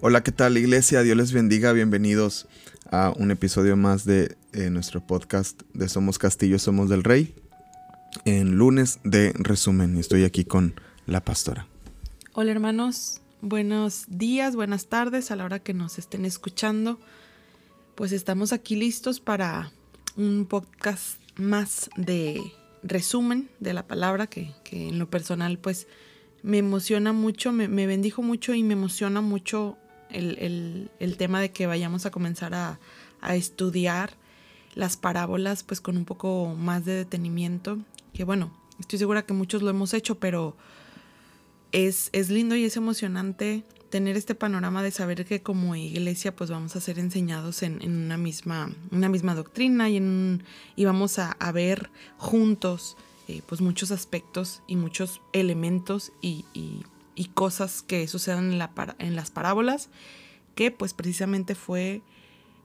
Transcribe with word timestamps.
Hola, 0.00 0.22
¿qué 0.22 0.30
tal 0.30 0.56
iglesia? 0.56 1.02
Dios 1.02 1.16
les 1.16 1.32
bendiga, 1.32 1.72
bienvenidos 1.72 2.46
a 2.92 3.12
un 3.16 3.32
episodio 3.32 3.76
más 3.76 4.04
de 4.04 4.36
eh, 4.52 4.70
nuestro 4.70 5.04
podcast 5.04 5.60
de 5.74 5.88
Somos 5.88 6.20
Castillo, 6.20 6.60
Somos 6.60 6.88
del 6.88 7.02
Rey, 7.02 7.34
en 8.24 8.52
lunes 8.58 9.00
de 9.02 9.32
resumen. 9.34 9.98
Estoy 9.98 10.22
aquí 10.22 10.44
con 10.44 10.80
la 11.06 11.24
pastora. 11.24 11.66
Hola 12.32 12.52
hermanos, 12.52 13.22
buenos 13.40 14.04
días, 14.06 14.54
buenas 14.54 14.86
tardes 14.86 15.32
a 15.32 15.36
la 15.36 15.44
hora 15.44 15.58
que 15.58 15.74
nos 15.74 15.98
estén 15.98 16.24
escuchando. 16.24 17.00
Pues 17.96 18.12
estamos 18.12 18.52
aquí 18.52 18.76
listos 18.76 19.18
para 19.18 19.72
un 20.16 20.46
podcast 20.48 21.20
más 21.34 21.90
de 21.96 22.40
resumen 22.84 23.50
de 23.58 23.72
la 23.72 23.84
palabra 23.88 24.28
que, 24.28 24.52
que 24.62 24.86
en 24.86 25.00
lo 25.00 25.10
personal 25.10 25.58
pues 25.58 25.88
me 26.44 26.58
emociona 26.58 27.12
mucho, 27.12 27.50
me, 27.50 27.66
me 27.66 27.88
bendijo 27.88 28.22
mucho 28.22 28.54
y 28.54 28.62
me 28.62 28.74
emociona 28.74 29.20
mucho 29.20 29.76
el, 30.10 31.16
tema 31.16 31.40
de 31.40 31.50
que 31.50 31.66
vayamos 31.66 32.06
a 32.06 32.10
comenzar 32.10 32.54
a, 32.54 32.78
estudiar 33.34 34.12
las 34.74 34.96
parábolas 34.96 35.64
pues 35.64 35.80
con 35.80 35.96
un 35.96 36.04
poco 36.04 36.54
más 36.56 36.84
de 36.84 36.94
detenimiento. 36.94 37.78
Que 38.12 38.24
bueno, 38.24 38.52
estoy 38.78 38.98
segura 38.98 39.26
que 39.26 39.32
muchos 39.32 39.62
lo 39.62 39.70
hemos 39.70 39.92
hecho, 39.94 40.18
pero 40.18 40.56
es, 41.72 42.10
es 42.12 42.30
lindo 42.30 42.54
y 42.54 42.64
es 42.64 42.76
emocionante 42.76 43.64
tener 43.90 44.16
este 44.16 44.34
panorama 44.34 44.82
de 44.82 44.90
saber 44.90 45.24
que 45.24 45.42
como 45.42 45.74
iglesia 45.74 46.36
pues 46.36 46.50
vamos 46.50 46.76
a 46.76 46.80
ser 46.80 46.98
enseñados 46.98 47.62
en, 47.62 47.80
una, 47.82 48.16
misma, 48.16 48.70
una 48.90 49.08
misma 49.08 49.34
doctrina 49.34 49.88
y, 49.88 49.96
en, 49.96 50.44
y 50.76 50.84
vamos 50.84 51.18
a, 51.18 51.36
ver 51.52 51.90
juntos 52.18 52.96
eh, 53.26 53.42
pues 53.46 53.60
muchos 53.60 53.90
aspectos 53.90 54.62
y 54.66 54.76
muchos 54.76 55.20
elementos 55.32 56.12
y 56.20 56.44
cosas 57.26 57.82
que 57.82 58.06
sucedan 58.08 58.52
en, 58.52 58.58
la, 58.58 58.72
en 58.98 59.16
las 59.16 59.30
parábolas, 59.30 59.88
que 60.54 60.70
pues 60.70 60.94
precisamente 60.94 61.54
fue 61.54 62.02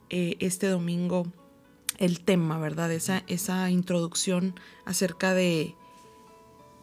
eh, 0.09 0.37
este 0.39 0.67
domingo 0.67 1.27
el 1.97 2.21
tema, 2.21 2.57
¿verdad? 2.57 2.91
Esa, 2.91 3.23
esa 3.27 3.69
introducción 3.69 4.55
acerca 4.85 5.33
de, 5.33 5.75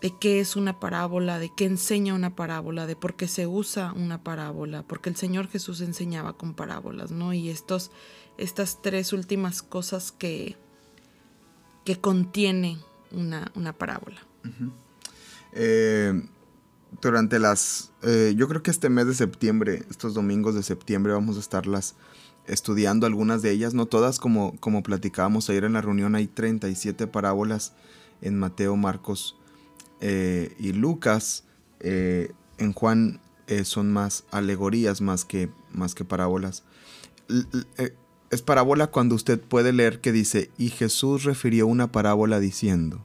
de 0.00 0.14
qué 0.18 0.40
es 0.40 0.56
una 0.56 0.78
parábola, 0.78 1.38
de 1.38 1.50
qué 1.54 1.64
enseña 1.64 2.14
una 2.14 2.36
parábola, 2.36 2.86
de 2.86 2.96
por 2.96 3.14
qué 3.14 3.28
se 3.28 3.46
usa 3.46 3.92
una 3.92 4.22
parábola, 4.22 4.82
porque 4.82 5.10
el 5.10 5.16
Señor 5.16 5.48
Jesús 5.48 5.80
enseñaba 5.80 6.34
con 6.34 6.55
parábolas, 6.55 7.10
¿no? 7.10 7.32
Y 7.32 7.50
estos, 7.50 7.90
estas 8.38 8.82
tres 8.82 9.12
últimas 9.12 9.62
cosas 9.62 10.12
que, 10.12 10.56
que 11.84 12.00
contiene 12.00 12.78
una, 13.10 13.50
una 13.55 13.72
parábola 13.72 14.20
durante 17.00 17.38
las, 17.38 17.92
eh, 18.02 18.34
yo 18.36 18.48
creo 18.48 18.62
que 18.62 18.70
este 18.70 18.88
mes 18.88 19.06
de 19.06 19.14
septiembre, 19.14 19.84
estos 19.91 20.14
domingos 20.14 20.55
de 20.55 20.62
septiembre 20.62 21.12
vamos 21.12 21.36
a 21.36 21.41
estarlas 21.41 21.94
estudiando 22.46 23.06
algunas 23.06 23.42
de 23.42 23.52
ellas, 23.52 23.74
no 23.74 23.86
todas, 23.86 24.19
como, 24.19 24.56
como 24.58 24.83
platicábamos 24.83 25.48
ayer 25.50 25.64
en 25.64 25.74
la 25.74 25.80
reunión, 25.80 26.14
hay 26.14 26.27
37 26.27 27.06
parábolas 27.06 27.74
en 28.22 28.38
Mateo, 28.38 28.77
Marcos 28.77 29.36
eh, 30.00 30.55
y 30.58 30.72
Lucas. 30.72 31.44
Eh, 31.80 32.33
en 32.58 32.72
Juan 32.72 33.20
son 33.64 33.92
más 33.92 34.22
alegorías 34.30 35.00
más 35.00 35.24
que, 35.24 35.50
más 35.72 35.96
que 35.96 36.05
parábolas. 36.05 36.62
es 38.30 38.42
parábola 38.42 38.88
cuando 38.88 39.16
usted 39.16 39.41
puede 39.41 39.72
leer 39.72 40.00
que 40.00 40.12
dice, 40.12 40.52
y 40.56 40.68
Jesús 40.68 41.24
refirió 41.24 41.66
una 41.66 41.91
parábola 41.91 42.38
diciendo 42.38 43.05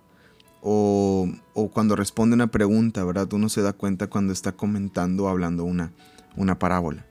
o, 0.68 1.30
cuando 1.74 1.96
responde 1.96 2.34
una 2.34 2.48
pregunta, 2.48 3.04
¿verdad? 3.04 3.32
Uno 3.34 3.50
se 3.50 3.62
da 3.62 3.74
cuenta 3.74 4.08
cuando 4.08 4.34
está 4.34 4.54
comentando 4.54 5.26
o 5.26 5.28
hablando 5.28 5.64
una, 5.64 5.94
una 6.36 6.58
parábola. 6.58 7.06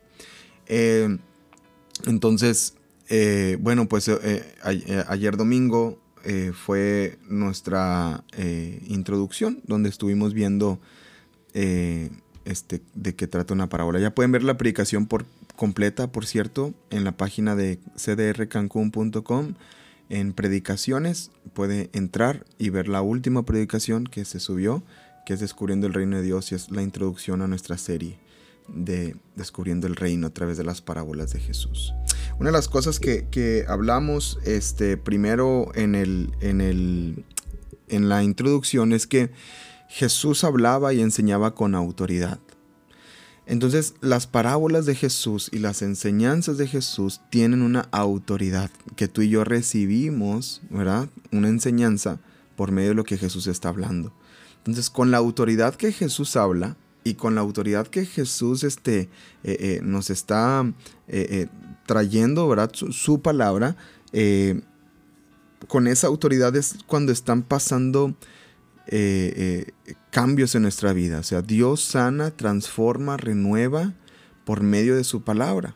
Eh, 0.67 1.19
entonces, 2.05 2.75
eh, 3.09 3.57
bueno, 3.61 3.89
pues 3.89 4.09
eh, 4.09 4.55
ayer 5.07 5.37
domingo 5.37 6.01
fue 6.55 7.19
nuestra 7.29 8.25
introducción 8.89 9.61
donde 9.67 9.91
estuvimos 9.91 10.33
viendo 10.33 10.81
este, 11.53 12.83
de 12.95 13.15
qué 13.15 13.29
trata 13.29 13.55
una 13.55 13.69
parábola. 13.69 14.01
Ya 14.01 14.15
pueden 14.15 14.33
ver 14.33 14.43
la 14.43 14.57
predicación 14.57 15.07
por 15.07 15.27
completa, 15.55 16.11
por 16.11 16.27
cierto, 16.27 16.75
en 16.91 17.05
la 17.05 17.13
página 17.13 17.55
de 17.55 17.79
cdrcancun.com 17.97 19.55
en 20.09 20.33
predicaciones, 20.33 21.31
puede 21.53 21.91
entrar 21.93 22.45
y 22.59 22.71
ver 22.71 22.89
la 22.89 23.03
última 23.03 23.45
predicación 23.45 24.05
que 24.05 24.25
se 24.25 24.41
subió, 24.41 24.83
que 25.27 25.35
es 25.35 25.41
Descubriendo 25.41 25.87
el 25.87 25.95
Reino 25.95 26.17
de 26.17 26.23
Dios 26.23 26.53
y 26.53 26.55
es 26.55 26.71
la 26.71 26.83
introducción 26.83 27.43
a 27.43 27.49
nuestra 27.49 27.79
serie 27.79 28.19
de 28.69 29.17
Descubriendo 29.37 29.87
el 29.87 29.97
Reino 29.97 30.27
a 30.27 30.31
través 30.31 30.57
de 30.57 30.65
las 30.65 30.81
parábolas 30.81 31.33
de 31.33 31.41
Jesús. 31.41 31.95
Una 32.39 32.49
de 32.49 32.53
las 32.53 32.69
cosas 32.69 33.01
que, 33.01 33.65
hablamos 33.69 34.39
este, 34.45 34.97
primero 34.97 35.71
en, 35.75 35.95
el, 35.95 36.33
en, 36.41 36.61
el, 36.61 37.25
en 37.89 38.09
la 38.09 38.23
introducción 38.23 38.93
es 38.93 39.07
que 39.07 39.31
Jesús 39.89 40.45
hablaba 40.45 40.93
y 40.93 41.01
enseñaba 41.01 41.55
con 41.55 41.75
autoridad. 41.75 42.41
Entonces 43.47 43.94
las 44.00 44.27
parábolas 44.27 44.87
de 44.87 44.94
Jesús 44.94 45.50
y 45.53 45.59
las 45.59 45.82
enseñanzas 45.82 46.56
de 46.56 46.66
Jesús 46.66 47.21
tienen 47.31 47.62
una 47.62 47.88
autoridad 47.91 48.71
que 48.97 49.09
tú 49.09 49.22
y 49.22 49.28
yo 49.28 49.44
recibimos, 49.44 50.62
¿verdad? 50.71 51.09
Una 51.31 51.49
enseñanza 51.49 52.21
por 52.56 52.72
medio 52.72 52.91
de 52.91 52.94
lo 52.94 53.05
que 53.05 53.19
Jesús 53.19 53.47
está 53.47 53.69
hablando. 53.69 54.12
Entonces 54.59 54.88
con 54.88 55.10
la 55.10 55.19
autoridad 55.19 55.75
que 55.75 55.93
Jesús 55.93 56.37
habla 56.37 56.77
y 57.05 57.15
con 57.15 57.34
la 57.34 57.43
autoridad 57.43 57.87
que 57.87 58.06
Jesús 58.06 58.65
este, 58.65 59.00
eh, 59.00 59.09
eh, 59.43 59.81
nos 59.82 60.09
está 60.09 60.65
eh, 61.06 61.49
trayendo, 61.84 62.49
¿verdad? 62.49 62.72
Su, 62.72 63.21
palabra, 63.21 63.76
con 65.69 65.87
esa 65.87 66.06
autoridad 66.06 66.56
es 66.56 66.76
cuando 66.87 67.12
están 67.12 67.43
pasando 67.43 68.15
eh, 68.87 69.72
eh, 69.87 69.95
cambios 70.11 70.55
en 70.55 70.62
nuestra 70.62 70.93
vida. 70.93 71.19
O 71.19 71.22
sea, 71.22 71.43
Dios 71.43 71.83
sana, 71.83 72.31
transforma, 72.31 73.17
renueva 73.17 73.95
por 74.45 74.62
medio 74.62 74.97
de 74.97 75.05
su 75.05 75.22
palabra. 75.22 75.75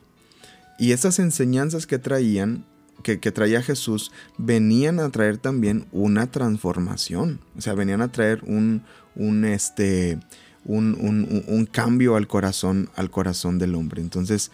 Y 0.77 0.91
esas 0.91 1.19
enseñanzas 1.19 1.87
que 1.87 1.97
traían, 1.97 2.65
que, 3.03 3.17
traía 3.17 3.61
Jesús, 3.61 4.11
venían 4.37 4.99
a 4.99 5.09
traer 5.09 5.37
también 5.37 5.87
una 5.91 6.31
transformación. 6.31 7.41
O 7.57 7.61
sea, 7.61 7.73
venían 7.73 8.01
a 8.01 8.11
traer 8.11 8.43
un, 8.45 8.83
un 9.15 9.43
este, 9.43 10.19
un, 10.65 11.67
cambio 11.71 12.15
al 12.15 12.27
corazón, 12.27 12.89
al 12.95 13.09
corazón 13.09 13.57
del 13.59 13.75
hombre. 13.75 14.01
Entonces, 14.01 14.51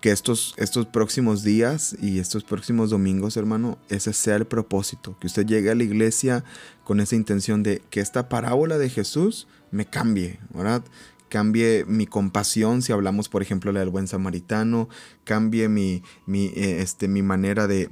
que 0.00 0.10
estos, 0.10 0.54
estos 0.56 0.86
próximos 0.86 1.42
días 1.42 1.96
y 2.00 2.18
estos 2.18 2.44
próximos 2.44 2.90
domingos, 2.90 3.36
hermano, 3.36 3.78
ese 3.88 4.12
sea 4.12 4.36
el 4.36 4.44
propósito, 4.44 5.16
que 5.20 5.26
usted 5.26 5.46
llegue 5.46 5.70
a 5.70 5.74
la 5.74 5.84
iglesia 5.84 6.44
con 6.84 7.00
esa 7.00 7.16
intención 7.16 7.62
de 7.62 7.82
que 7.90 8.00
esta 8.00 8.28
parábola 8.28 8.78
de 8.78 8.90
Jesús 8.90 9.46
me 9.70 9.86
cambie, 9.86 10.38
¿verdad? 10.52 10.82
Cambie 11.28 11.84
mi 11.86 12.06
compasión, 12.06 12.82
si 12.82 12.92
hablamos 12.92 13.28
por 13.28 13.42
ejemplo 13.42 13.72
la 13.72 13.80
del 13.80 13.90
buen 13.90 14.06
samaritano, 14.06 14.88
cambie 15.24 15.68
mi, 15.68 16.02
mi, 16.26 16.46
eh, 16.54 16.80
este, 16.80 17.08
mi 17.08 17.22
manera 17.22 17.66
de, 17.66 17.88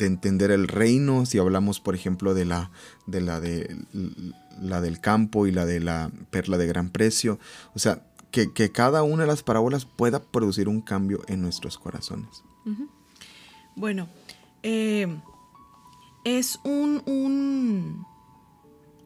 entender 0.00 0.50
el 0.50 0.68
reino, 0.68 1.26
si 1.26 1.38
hablamos 1.38 1.80
por 1.80 1.94
ejemplo 1.94 2.34
de 2.34 2.44
la, 2.44 2.70
de 3.06 3.20
la, 3.20 3.40
de, 3.40 3.76
la 4.60 4.80
del 4.80 5.00
campo 5.00 5.46
y 5.46 5.52
la 5.52 5.66
de 5.66 5.80
la 5.80 6.10
perla 6.30 6.56
de 6.56 6.66
gran 6.66 6.90
precio, 6.90 7.38
o 7.74 7.78
sea, 7.78 8.02
que, 8.30 8.72
cada 8.72 9.02
una 9.02 9.24
de 9.24 9.28
las 9.28 9.42
parábolas 9.42 9.84
pueda 9.84 10.22
producir 10.22 10.68
un 10.68 10.80
cambio 10.80 11.22
en 11.26 11.42
nuestros 11.42 11.78
corazones. 11.78 12.42
Bueno, 13.76 14.08
eh, 14.62 15.08
es 16.24 16.58
un, 16.64 17.02
un 17.06 18.06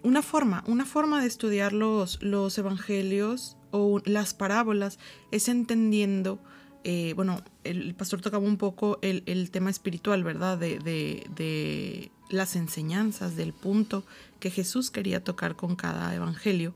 una 0.05 0.23
forma, 0.23 0.62
una 0.67 0.85
forma 0.85 1.21
de 1.21 1.27
estudiar 1.27 1.73
los, 1.73 2.23
los 2.23 2.56
evangelios 2.59 3.56
o 3.71 4.01
las 4.05 4.35
parábolas 4.35 4.99
es 5.33 5.49
entendiendo, 5.49 6.39
eh, 6.85 7.15
bueno, 7.17 7.43
el 7.65 7.95
pastor 7.95 8.21
tocaba 8.21 8.45
un 8.45 8.59
poco 8.59 8.99
el, 9.01 9.51
tema 9.51 9.71
espiritual, 9.71 10.23
¿verdad? 10.23 10.59
De, 10.59 10.79
de, 10.79 12.11
las 12.29 12.56
enseñanzas, 12.56 13.37
del 13.37 13.53
punto 13.53 14.05
que 14.41 14.51
Jesús 14.51 14.91
quería 14.91 15.25
tocar 15.25 15.56
con 15.56 15.75
cada 15.75 16.15
evangelio. 16.15 16.75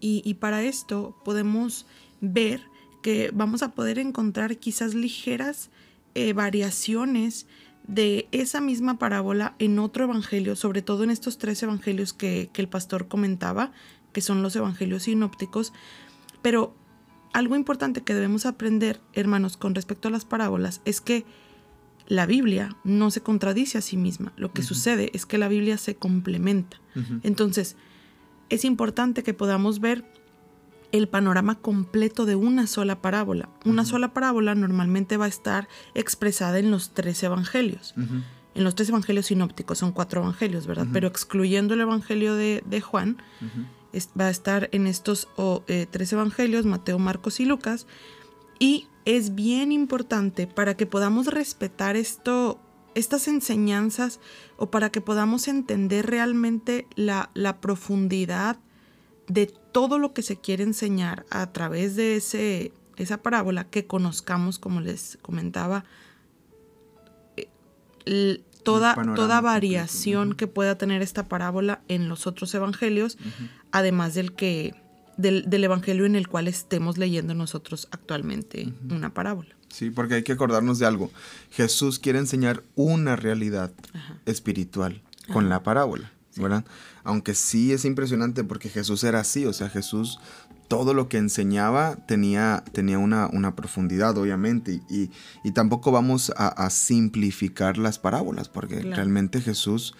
Y, 0.00 0.34
para 0.34 0.62
esto 0.62 1.16
podemos 1.24 1.86
ver 2.20 2.62
que 3.02 3.30
vamos 3.34 3.62
a 3.62 3.72
poder 3.72 3.98
encontrar 3.98 4.58
quizás 4.58 4.94
ligeras 4.94 5.70
eh, 6.14 6.32
variaciones 6.32 7.46
de 7.88 8.28
esa 8.32 8.60
misma 8.60 8.98
parábola 8.98 9.56
en 9.58 9.78
otro 9.78 10.04
evangelio, 10.04 10.54
sobre 10.54 10.82
todo 10.82 11.02
en 11.04 11.10
estos 11.10 11.38
tres 11.38 11.60
evangelios 11.62 12.12
que, 12.12 12.50
el 12.54 12.68
pastor 12.68 13.08
comentaba, 13.08 13.72
que 14.12 14.20
son 14.20 14.42
los 14.42 14.54
evangelios 14.54 15.04
sinópticos. 15.04 15.72
Pero 16.42 16.76
algo 17.32 17.56
importante 17.56 18.02
que 18.02 18.14
debemos 18.14 18.46
aprender, 18.46 19.00
hermanos, 19.14 19.56
con 19.56 19.74
respecto 19.74 20.08
a 20.08 20.10
las 20.10 20.26
parábolas, 20.26 20.82
es 20.84 21.00
que 21.00 21.24
la 22.06 22.26
Biblia 22.26 22.76
no 22.84 23.10
se 23.10 23.22
contradice 23.22 23.78
a 23.78 23.82
sí 23.82 23.96
misma. 23.96 24.32
Lo 24.36 24.52
que 24.52 24.62
sucede 24.62 25.10
es 25.14 25.24
que 25.24 25.38
la 25.38 25.48
Biblia 25.48 25.78
se 25.78 25.96
complementa. 25.96 26.78
Entonces, 27.22 27.76
es 28.50 28.64
importante 28.64 29.22
que 29.22 29.34
podamos 29.34 29.80
ver 29.80 30.04
el 30.92 31.08
panorama 31.08 31.56
completo 31.56 32.24
de 32.24 32.34
una 32.34 32.66
sola 32.66 33.02
parábola. 33.02 33.48
Una 33.64 33.84
sola 33.84 34.14
parábola 34.14 34.54
normalmente 34.54 35.16
va 35.16 35.26
a 35.26 35.28
estar 35.28 35.68
expresada 35.94 36.58
en 36.58 36.70
los 36.70 36.94
tres 36.94 37.22
evangelios. 37.22 37.94
En 38.54 38.64
los 38.64 38.74
tres 38.74 38.88
evangelios 38.88 39.26
sinópticos, 39.26 39.78
son 39.78 39.92
cuatro 39.92 40.22
evangelios, 40.22 40.66
¿verdad? 40.66 40.86
Pero 40.92 41.06
excluyendo 41.08 41.74
el 41.74 41.80
evangelio 41.80 42.34
de, 42.34 42.80
Juan, 42.80 43.18
va 44.18 44.26
a 44.26 44.30
estar 44.30 44.68
en 44.72 44.86
estos 44.86 45.28
eh, 45.66 45.86
tres 45.90 46.12
evangelios, 46.12 46.64
Mateo, 46.64 46.98
Marcos 46.98 47.40
y 47.40 47.44
Lucas. 47.44 47.86
Y 48.58 48.88
es 49.04 49.34
bien 49.34 49.72
importante 49.72 50.46
para 50.46 50.76
que 50.76 50.86
podamos 50.86 51.26
respetar 51.26 51.96
esto, 51.96 52.60
estas 52.94 53.28
enseñanzas 53.28 54.20
o 54.56 54.70
para 54.70 54.90
que 54.90 55.00
podamos 55.00 55.48
entender 55.48 56.06
realmente 56.06 56.86
la, 56.96 57.30
la 57.34 57.60
profundidad 57.60 58.58
de 59.28 59.52
todo 59.78 60.00
lo 60.00 60.12
que 60.12 60.22
se 60.22 60.36
quiere 60.36 60.64
enseñar 60.64 61.24
a 61.30 61.52
través 61.52 61.94
de 61.94 62.16
ese, 62.16 62.72
esa 62.96 63.18
parábola, 63.18 63.62
que 63.62 63.86
conozcamos, 63.86 64.58
como 64.58 64.80
les 64.80 65.20
comentaba, 65.22 65.84
eh, 67.36 68.42
toda, 68.64 68.96
toda 69.14 69.40
variación 69.40 70.32
que 70.32 70.48
pueda 70.48 70.76
tener 70.78 71.00
esta 71.00 71.28
parábola 71.28 71.80
en 71.86 72.08
los 72.08 72.26
otros 72.26 72.52
evangelios, 72.56 73.18
además 73.70 74.14
del 74.14 74.32
que 74.32 74.74
del, 75.16 75.62
evangelio 75.62 76.06
en 76.06 76.16
el 76.16 76.26
cual 76.26 76.48
estemos 76.48 76.98
leyendo 76.98 77.34
nosotros 77.34 77.86
actualmente 77.92 78.72
una 78.90 79.14
parábola. 79.14 79.54
Sí, 79.68 79.90
porque 79.90 80.14
hay 80.14 80.22
que 80.24 80.32
acordarnos 80.32 80.80
de 80.80 80.86
algo. 80.86 81.12
Jesús 81.52 82.00
quiere 82.00 82.18
enseñar 82.18 82.64
una 82.74 83.14
realidad 83.14 83.72
espiritual 84.26 85.02
con 85.32 85.48
la 85.48 85.62
parábola. 85.62 86.10
¿Verdad? 86.36 86.64
Aunque 87.04 87.34
sí 87.34 87.72
es 87.72 87.84
impresionante 87.84 88.44
porque 88.44 88.68
Jesús 88.68 89.04
era 89.04 89.20
así, 89.20 89.46
o 89.46 89.52
sea, 89.52 89.68
Jesús 89.68 90.18
todo 90.68 90.92
lo 90.92 91.08
que 91.08 91.16
enseñaba 91.16 91.96
tenía, 92.06 92.62
tenía 92.72 92.98
una, 92.98 93.26
una 93.32 93.56
profundidad, 93.56 94.16
obviamente, 94.18 94.82
y, 94.88 95.10
tampoco 95.52 95.90
vamos 95.90 96.30
a, 96.36 96.68
simplificar 96.70 97.78
las 97.78 97.98
parábolas, 97.98 98.50
porque 98.50 98.80
realmente 98.80 99.40
Jesús 99.40 99.94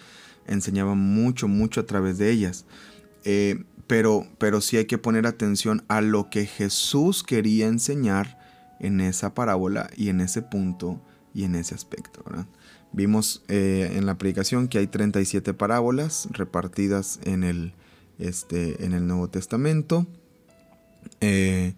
enseñaba 0.45 0.93
mucho, 0.93 1.47
mucho 1.47 1.81
a 1.81 1.85
través 1.85 2.19
de 2.19 2.29
ellas. 2.29 2.65
Eh, 3.25 3.65
pero, 3.87 4.27
pero 4.37 4.61
sí 4.61 4.77
hay 4.77 4.85
que 4.85 4.99
poner 4.99 5.25
atención 5.25 5.83
a 5.87 6.01
lo 6.01 6.29
que 6.29 6.45
Jesús 6.45 7.23
quería 7.23 7.65
enseñar 7.65 8.39
en 8.79 9.01
esa 9.01 9.33
parábola 9.33 9.89
y 9.97 10.09
en 10.09 10.21
ese 10.21 10.43
punto 10.43 11.01
y 11.33 11.43
en 11.43 11.55
ese 11.55 11.73
aspecto, 11.73 12.23
¿verdad? 12.23 12.45
Vimos 12.91 13.43
eh, 13.47 13.91
en 13.95 14.05
la 14.05 14.17
predicación 14.17 14.67
que 14.67 14.79
hay 14.79 14.87
37 14.87 15.53
parábolas 15.53 16.27
repartidas 16.31 17.19
en 17.23 17.43
el, 17.43 17.73
este, 18.17 18.83
en 18.83 18.93
el 18.93 19.05
Nuevo 19.07 19.29
Testamento. 19.29 20.07
Eh, 21.21 21.75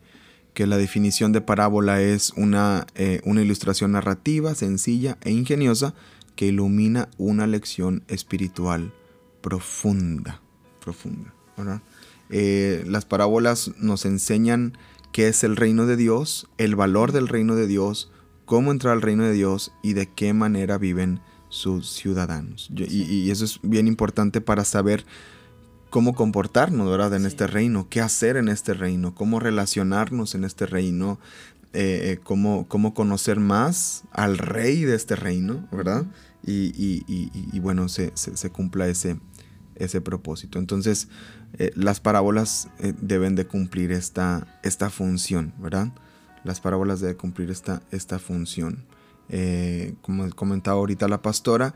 que 0.53 0.67
la 0.67 0.77
definición 0.77 1.31
de 1.31 1.39
parábola 1.39 2.01
es 2.01 2.31
una, 2.35 2.85
eh, 2.95 3.21
una, 3.23 3.41
ilustración 3.41 3.93
narrativa 3.93 4.53
sencilla 4.53 5.17
e 5.21 5.31
ingeniosa 5.31 5.93
que 6.35 6.47
ilumina 6.47 7.07
una 7.17 7.47
lección 7.47 8.03
espiritual 8.07 8.93
profunda. 9.41 10.41
profunda 10.81 11.33
las 12.85 13.05
parábolas 13.05 13.71
nos 13.77 14.05
enseñan 14.05 14.77
qué 15.11 15.27
es 15.27 15.43
el 15.43 15.55
reino 15.55 15.85
de 15.85 15.97
Dios, 15.97 16.47
el 16.57 16.75
valor 16.75 17.11
del 17.11 17.27
reino 17.27 17.55
de 17.55 17.67
Dios, 17.67 18.10
cómo 18.51 18.73
entrar 18.73 18.91
al 18.91 19.01
reino 19.01 19.23
de 19.23 19.31
Dios 19.31 19.71
y 19.81 19.93
de 19.93 20.09
qué 20.09 20.33
manera 20.33 20.77
viven 20.77 21.21
sus 21.47 21.89
ciudadanos. 21.89 22.69
y, 22.69 23.31
eso 23.31 23.45
es 23.45 23.61
bien 23.63 23.87
importante 23.87 24.41
para 24.41 24.65
saber 24.65 25.05
cómo 25.89 26.13
comportarnos, 26.13 26.89
¿verdad? 26.89 27.13
En 27.13 27.25
este 27.25 27.47
reino, 27.47 27.87
qué 27.89 28.01
hacer 28.01 28.35
en 28.35 28.49
este 28.49 28.73
reino, 28.73 29.15
cómo 29.15 29.39
relacionarnos 29.39 30.35
en 30.35 30.43
este 30.43 30.65
reino, 30.65 31.17
eh, 31.71 32.11
eh, 32.11 32.19
cómo, 32.21 32.67
cómo, 32.67 32.93
conocer 32.93 33.39
más 33.39 34.03
al 34.11 34.37
rey 34.37 34.83
de 34.83 34.97
este 34.97 35.15
reino, 35.15 35.65
¿verdad? 35.71 36.05
Y, 36.45 37.57
bueno, 37.61 37.87
se, 37.87 38.11
cumpla 38.51 38.89
ese, 38.89 39.17
ese 39.75 40.01
propósito. 40.01 40.59
Entonces, 40.59 41.07
eh, 41.57 41.71
las 41.75 42.01
parábolas 42.01 42.67
deben 42.99 43.35
de 43.35 43.47
cumplir 43.47 43.93
esta, 43.93 44.59
esta 44.61 44.89
función, 44.89 45.53
¿verdad? 45.57 45.93
Las 46.43 46.59
parábolas 46.59 46.99
deben 46.99 47.17
cumplir 47.17 47.51
esta, 47.51 47.81
esta 47.91 48.19
función. 48.19 48.85
Eh, 49.29 49.95
como 50.01 50.29
comentaba 50.31 50.77
ahorita 50.77 51.07
la 51.07 51.21
pastora, 51.21 51.73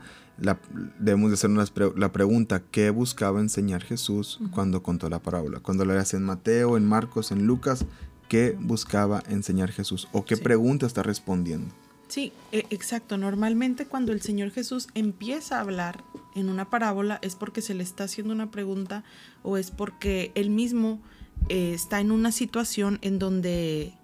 debemos 0.98 1.30
de 1.30 1.34
hacernos 1.34 1.72
la 1.96 2.12
pregunta, 2.12 2.62
¿qué 2.70 2.90
buscaba 2.90 3.40
enseñar 3.40 3.82
Jesús 3.82 4.40
cuando 4.52 4.82
contó 4.82 5.08
la 5.08 5.20
parábola? 5.20 5.60
Cuando 5.60 5.84
la 5.84 5.98
hace 5.98 6.18
en 6.18 6.24
Mateo, 6.24 6.76
en 6.76 6.86
Marcos, 6.86 7.32
en 7.32 7.46
Lucas, 7.46 7.86
¿qué 8.28 8.56
buscaba 8.60 9.22
enseñar 9.28 9.72
Jesús? 9.72 10.08
¿O 10.12 10.24
qué 10.24 10.36
pregunta 10.36 10.86
está 10.86 11.02
respondiendo? 11.02 11.74
Sí, 12.08 12.32
e, 12.52 12.66
exacto. 12.70 13.16
Normalmente 13.16 13.86
cuando 13.86 14.12
el 14.12 14.20
Señor 14.20 14.50
Jesús 14.50 14.88
empieza 14.94 15.56
a 15.56 15.60
hablar 15.60 16.04
en 16.34 16.48
una 16.48 16.68
parábola 16.68 17.18
es 17.22 17.34
porque 17.34 17.62
se 17.62 17.74
le 17.74 17.82
está 17.82 18.04
haciendo 18.04 18.32
una 18.32 18.50
pregunta 18.50 19.02
o 19.42 19.56
es 19.56 19.70
porque 19.70 20.30
él 20.34 20.50
mismo 20.50 21.00
eh, 21.48 21.72
está 21.74 22.00
en 22.00 22.12
una 22.12 22.32
situación 22.32 22.98
en 23.02 23.18
donde 23.18 23.94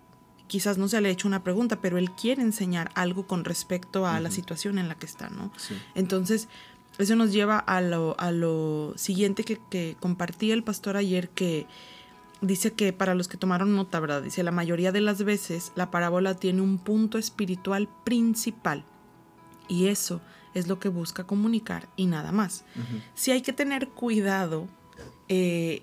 quizás 0.53 0.77
no 0.77 0.87
se 0.87 1.01
le 1.01 1.09
ha 1.09 1.13
hecho 1.13 1.27
una 1.27 1.43
pregunta, 1.43 1.81
pero 1.81 1.97
él 1.97 2.11
quiere 2.11 2.43
enseñar 2.43 2.91
algo 2.95 3.27
con 3.27 3.47
respecto 3.47 4.07
a 4.07 4.21
la 4.21 4.31
situación 4.31 4.77
en 4.77 4.87
la 4.87 4.97
que 4.97 5.07
está, 5.07 5.31
¿no? 5.31 5.51
Entonces, 5.95 6.47
eso 6.99 7.17
nos 7.17 7.33
lleva 7.33 7.59
a 7.59 7.81
lo, 7.81 8.15
a 8.21 8.33
lo 8.33 8.93
siguiente 8.97 9.45
que, 9.45 9.59
que 9.71 9.97
compartía 9.99 10.53
el 10.53 10.63
pastor 10.63 10.99
ayer, 10.99 11.31
que 11.31 11.67
dice 12.43 12.75
que 12.75 12.93
para 12.93 13.15
los 13.15 13.29
que 13.29 13.39
tomaron 13.39 13.75
nota, 13.75 13.99
¿verdad? 13.99 14.21
Dice, 14.21 14.43
la 14.43 14.51
mayoría 14.51 14.93
de 14.93 15.01
las 15.01 15.25
veces 15.25 15.73
la 15.75 15.91
parábola 15.91 16.35
tiene 16.35 16.61
un 16.61 16.77
punto 16.77 17.17
espiritual 17.17 17.89
principal 18.05 18.85
y 19.69 19.87
eso 19.87 20.21
es 20.53 20.69
lo 20.69 20.79
que 20.79 20.91
busca 20.91 21.25
comunicar 21.25 21.89
y 21.97 22.05
nada 22.05 22.31
más. 22.31 22.67
Sí 23.15 23.31
hay 23.31 23.41
que 23.41 23.55
tener 23.55 23.89
cuidado 23.89 24.69
eh, 25.31 25.81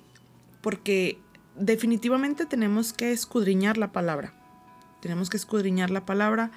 porque 0.61 1.17
definitivamente 1.55 2.45
tenemos 2.45 2.93
que 2.93 3.11
escudriñar 3.11 3.79
la 3.79 3.91
palabra. 3.91 4.38
Tenemos 5.01 5.29
que 5.29 5.37
escudriñar 5.37 5.89
la 5.89 6.05
palabra, 6.05 6.51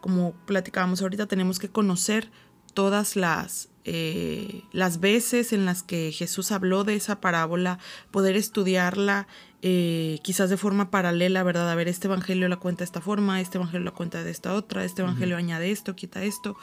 como 0.00 0.32
platicábamos 0.46 1.02
ahorita, 1.02 1.26
tenemos 1.26 1.58
que 1.58 1.68
conocer 1.68 2.30
todas 2.74 3.16
las, 3.16 3.70
eh, 3.84 4.62
las 4.72 5.00
veces 5.00 5.52
en 5.52 5.64
las 5.64 5.82
que 5.82 6.12
Jesús 6.12 6.52
habló 6.52 6.84
de 6.84 6.94
esa 6.94 7.20
parábola, 7.20 7.78
poder 8.10 8.36
estudiarla 8.36 9.26
eh, 9.62 10.20
quizás 10.22 10.50
de 10.50 10.56
forma 10.56 10.90
paralela, 10.90 11.42
¿verdad? 11.42 11.68
A 11.70 11.74
ver, 11.74 11.88
este 11.88 12.06
evangelio 12.06 12.48
la 12.48 12.58
cuenta 12.58 12.80
de 12.80 12.84
esta 12.84 13.00
forma, 13.00 13.40
este 13.40 13.58
evangelio 13.58 13.84
la 13.84 13.90
cuenta 13.90 14.22
de 14.22 14.30
esta 14.30 14.54
otra, 14.54 14.84
este 14.84 15.02
evangelio 15.02 15.36
añade 15.36 15.70
esto, 15.70 15.96
quita 15.96 16.22
esto. 16.22 16.56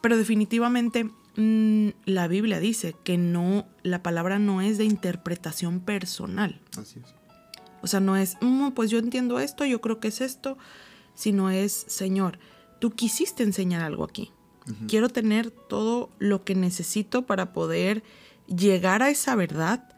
Pero 0.00 0.16
definitivamente 0.16 1.10
mm, 1.36 1.88
la 2.06 2.28
Biblia 2.28 2.60
dice 2.60 2.94
que 3.04 3.18
no, 3.18 3.66
la 3.82 4.02
palabra 4.02 4.38
no 4.38 4.62
es 4.62 4.78
de 4.78 4.84
interpretación 4.84 5.80
personal. 5.80 6.60
Así 6.78 7.00
es. 7.00 7.17
O 7.82 7.86
sea, 7.86 8.00
no 8.00 8.16
es, 8.16 8.36
mm, 8.40 8.70
pues 8.70 8.90
yo 8.90 8.98
entiendo 8.98 9.38
esto, 9.38 9.64
yo 9.64 9.80
creo 9.80 10.00
que 10.00 10.08
es 10.08 10.20
esto, 10.20 10.58
sino 11.14 11.50
es, 11.50 11.72
Señor, 11.72 12.38
tú 12.80 12.90
quisiste 12.90 13.42
enseñar 13.42 13.82
algo 13.82 14.04
aquí. 14.04 14.32
Quiero 14.86 15.08
tener 15.08 15.50
todo 15.50 16.10
lo 16.18 16.44
que 16.44 16.54
necesito 16.54 17.24
para 17.24 17.54
poder 17.54 18.02
llegar 18.46 19.02
a 19.02 19.08
esa 19.08 19.34
verdad, 19.34 19.88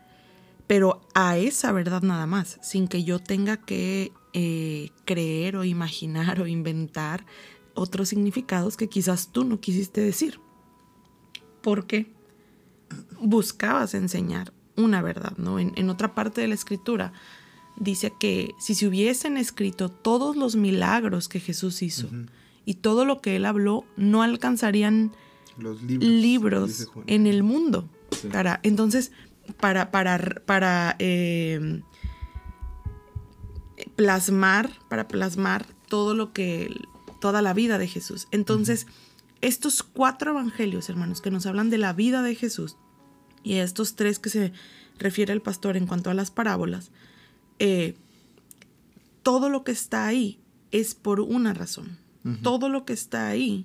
pero 0.69 1.01
a 1.13 1.39
esa 1.39 1.73
verdad 1.73 2.03
nada 2.03 2.27
más, 2.27 2.61
sin 2.63 2.87
que 2.87 3.03
yo 3.03 3.19
tenga 3.19 3.57
que 3.57 4.13
eh, 4.33 4.91
creer 5.05 5.57
o 5.57 5.65
imaginar 5.65 6.41
o 6.41 6.47
inventar 6.47 7.27
otros 7.75 8.11
significados 8.11 8.77
que 8.77 8.89
quizás 8.89 9.33
tú 9.33 9.43
no 9.43 9.61
quisiste 9.61 10.01
decir. 10.03 10.39
Porque 11.63 12.15
buscabas 13.21 13.95
enseñar 13.95 14.53
una 14.77 15.03
verdad, 15.03 15.37
¿no? 15.37 15.59
En, 15.59 15.73
en 15.75 15.91
otra 15.91 16.15
parte 16.15 16.41
de 16.43 16.49
la 16.49 16.55
escritura 16.55 17.13
dice 17.81 18.13
que 18.21 18.55
si 18.61 18.77
se 18.77 18.87
hubiesen 18.87 19.37
escrito 19.37 19.89
todos 19.89 20.37
los 20.37 20.55
milagros 20.55 21.29
que 21.29 21.41
Jesús 21.41 21.83
hizo 21.83 22.09
y 22.65 22.75
todo 22.75 23.05
lo 23.05 23.21
que 23.21 23.35
él 23.35 23.47
habló, 23.47 23.85
no 23.97 24.23
alcanzarían 24.23 25.13
los 25.59 25.83
libros, 25.83 26.89
en 27.07 27.27
el 27.27 27.43
mundo. 27.43 27.89
Para, 28.31 28.61
entonces, 28.63 29.11
para, 29.59 29.91
para, 29.91 30.19
para 30.47 30.95
em, 30.99 31.83
plasmar, 33.97 34.71
para 34.89 35.09
plasmar 35.09 35.67
todo 35.89 36.15
lo 36.15 36.33
que, 36.33 36.73
toda 37.21 37.43
la 37.43 37.55
vida 37.55 37.79
de 37.79 37.89
Jesús. 37.89 38.29
Entonces, 38.31 38.87
estos 39.41 39.83
cuatro 39.83 40.33
evangelios, 40.33 40.89
hermanos, 40.91 41.21
que 41.21 41.31
nos 41.31 41.47
hablan 41.47 41.71
de 41.71 41.79
la 41.79 41.93
vida 41.93 42.23
de 42.23 42.35
Jesús, 42.35 42.77
y 43.43 43.55
estos 43.55 43.97
tres 43.97 44.19
que 44.19 44.29
se 44.29 44.53
refiere 44.99 45.33
el 45.33 45.41
pastor 45.41 45.79
en 45.79 45.87
cuanto 45.87 46.11
a 46.11 46.15
las 46.15 46.31
parábolas, 46.31 46.91
eh, 47.61 47.95
todo 49.23 49.49
lo 49.49 49.63
que 49.63 49.71
está 49.71 50.07
ahí 50.07 50.41
es 50.73 50.97
por 50.97 51.21
una 51.21 51.55
razón. 51.55 51.99
Todo 52.43 52.69
lo 52.69 52.85
que 52.85 52.93
está 52.93 53.29
ahí, 53.29 53.65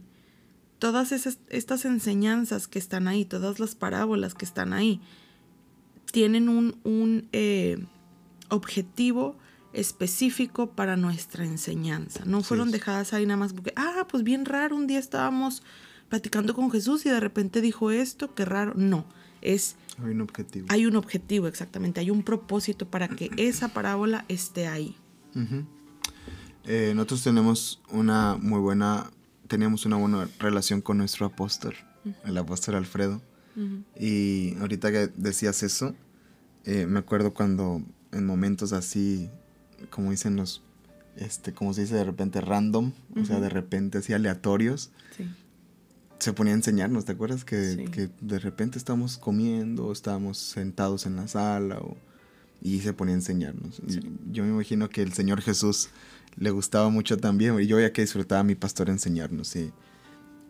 todas 0.79 1.11
esas, 1.11 1.39
estas 1.49 1.83
enseñanzas 1.83 2.69
que 2.69 2.79
están 2.79 3.09
ahí, 3.09 3.25
todas 3.25 3.59
las 3.59 3.75
parábolas 3.75 4.33
que 4.33 4.45
están 4.45 4.71
ahí, 4.71 5.01
tienen 6.13 6.47
un, 6.47 6.77
un, 6.85 7.27
eh, 7.33 7.83
objetivo 8.47 9.35
específico 9.73 10.71
para 10.71 10.95
nuestra 10.95 11.43
enseñanza. 11.43 12.23
No 12.25 12.43
fueron 12.43 12.71
dejadas 12.71 13.11
ahí 13.11 13.25
nada 13.25 13.37
más 13.37 13.51
porque, 13.51 13.73
ah, 13.75 14.07
pues 14.09 14.23
bien 14.23 14.45
raro, 14.45 14.77
un 14.77 14.87
día 14.87 14.99
estábamos 14.99 15.61
platicando 16.07 16.53
con 16.53 16.71
Jesús 16.71 17.05
y 17.05 17.09
de 17.09 17.19
repente 17.19 17.59
dijo 17.59 17.91
esto, 17.91 18.33
qué 18.35 18.45
raro. 18.45 18.71
No, 18.75 19.05
es... 19.41 19.75
Hay 20.03 20.11
un 20.11 20.21
objetivo. 20.21 20.67
Hay 20.69 20.85
un 20.85 20.95
objetivo, 20.95 21.47
exactamente. 21.47 21.99
Hay 21.99 22.09
un 22.09 22.23
propósito 22.23 22.89
para 22.89 23.07
que 23.07 23.31
esa 23.37 23.69
parábola 23.69 24.25
esté 24.27 24.67
ahí. 24.67 24.95
Eh, 26.65 26.93
nosotros 26.95 27.23
tenemos 27.23 27.81
una 27.91 28.37
muy 28.37 28.59
buena, 28.59 29.11
teníamos 29.47 29.85
una 29.85 29.97
buena 29.97 30.27
relación 30.39 30.81
con 30.81 30.97
nuestro 30.97 31.25
apóstol, 31.25 31.75
el 32.25 32.37
apóstol 32.37 32.75
Alfredo. 32.75 33.21
Y 33.97 34.55
ahorita 34.59 34.91
que 34.91 35.07
decías 35.15 35.63
eso, 35.63 35.95
eh, 36.65 36.87
me 36.87 36.99
acuerdo 36.99 37.33
cuando 37.33 37.81
en 38.11 38.25
momentos 38.25 38.73
así, 38.73 39.29
como 39.89 40.11
dicen 40.11 40.35
los, 40.35 40.61
este, 41.15 41.53
como 41.53 41.73
se 41.73 41.81
dice 41.81 41.95
de 41.95 42.03
repente 42.03 42.41
random, 42.41 42.91
o 43.15 43.23
sea, 43.23 43.39
de 43.39 43.47
repente 43.49 43.99
así 43.99 44.11
aleatorios, 44.11 44.91
se 46.25 46.34
ponía 46.34 46.53
a 46.53 46.55
enseñarnos, 46.55 47.05
¿te 47.05 47.12
acuerdas? 47.12 47.46
Que, 47.46 47.88
que 47.91 48.10
de 48.20 48.39
repente 48.39 48.79
estábamos 48.79 49.20
comiendo, 49.20 49.91
estábamos 49.91 50.39
sentados 50.39 51.05
en 51.05 51.15
la 51.17 51.27
sala 51.27 51.77
o, 51.77 51.96
y 52.63 52.79
se 52.79 52.94
ponía 52.94 53.13
a 53.13 53.17
enseñarnos. 53.17 53.79
Yo 54.32 54.44
me 54.44 54.50
imagino 54.50 54.89
que 54.89 55.03
el 55.03 55.13
Señor 55.13 55.41
Jesús 55.41 55.89
le 56.36 56.50
gustaba 56.50 56.89
mucho 56.89 57.17
también, 57.17 57.60
y 57.62 57.67
yo 57.67 57.79
ya 57.79 57.94
que 57.94 58.01
disfrutaba 58.01 58.41
a 58.41 58.44
mi 58.44 58.55
pastor 58.55 58.89
enseñarnos, 58.89 59.55
y, 59.55 59.72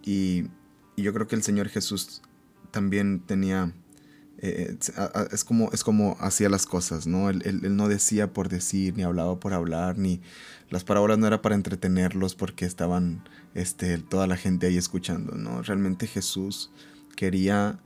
y 0.06 0.48
yo 0.96 1.14
creo 1.14 1.28
que 1.28 1.36
el 1.36 1.44
Señor 1.44 1.68
Jesús 1.68 2.22
también 2.72 3.20
tenía 3.20 3.74
eh, 4.40 4.78
es, 5.32 5.44
como, 5.44 5.72
es 5.72 5.84
como 5.84 6.18
hacía 6.20 6.50
las 6.50 6.66
cosas, 6.66 7.08
¿no? 7.08 7.30
Él, 7.30 7.76
no 7.76 7.88
decía 7.88 8.34
por 8.34 8.50
decir, 8.50 8.96
ni 8.98 9.04
hablaba 9.04 9.40
por 9.40 9.54
hablar, 9.54 9.98
ni 9.98 10.22
las 10.70 10.84
parábolas 10.84 11.18
no 11.18 11.28
era 11.28 11.42
para 11.42 11.56
entretenerlos 11.56 12.36
porque 12.36 12.66
estaban 12.66 13.24
este, 13.54 13.98
toda 13.98 14.28
la 14.28 14.36
gente 14.36 14.68
ahí 14.68 14.78
escuchando, 14.78 15.36
¿no? 15.36 15.62
Realmente 15.62 16.06
Jesús 16.08 16.72
quería, 17.16 17.80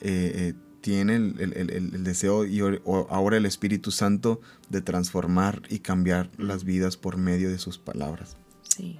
eh, 0.00 0.32
eh, 0.34 0.54
tiene 0.80 1.16
el, 1.16 2.04
deseo 2.04 2.46
y 2.46 2.60
ahora 2.86 3.36
el 3.36 3.46
Espíritu 3.46 3.90
Santo 3.90 4.40
de 4.68 4.80
transformar 4.80 5.62
y 5.68 5.80
cambiar 5.80 6.30
las 6.38 6.62
vidas 6.62 6.96
por 6.96 7.16
medio 7.16 7.50
de 7.50 7.58
sus 7.58 7.78
palabras. 7.78 8.36